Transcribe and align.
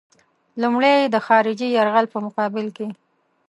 لومړی 0.61 0.93
یې 1.01 1.07
د 1.13 1.17
خارجي 1.25 1.67
یرغل 1.77 2.05
په 2.13 2.17
مقابل 2.25 2.65
کې. 2.75 2.87